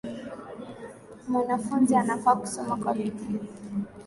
[1.27, 3.39] Mwanafunzi anafaa kusoma kwa bidii.